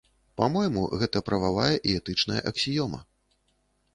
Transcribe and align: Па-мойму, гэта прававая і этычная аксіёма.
Па-мойму, 0.39 0.85
гэта 1.01 1.21
прававая 1.27 1.75
і 1.89 1.93
этычная 1.99 2.41
аксіёма. 2.53 2.99